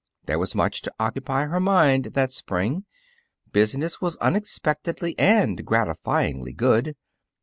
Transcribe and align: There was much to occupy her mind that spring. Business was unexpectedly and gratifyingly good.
There 0.25 0.39
was 0.39 0.55
much 0.55 0.81
to 0.81 0.93
occupy 0.99 1.45
her 1.45 1.59
mind 1.59 2.05
that 2.15 2.31
spring. 2.31 2.85
Business 3.51 4.01
was 4.01 4.17
unexpectedly 4.17 5.13
and 5.19 5.63
gratifyingly 5.63 6.53
good. 6.57 6.95